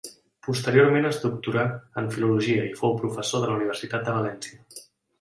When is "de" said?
3.47-3.55, 4.11-4.21